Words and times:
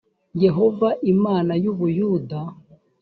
yehova 0.43 0.89
imana 1.13 1.53
y 1.63 1.65
u 1.71 1.73
buyuda 1.77 2.39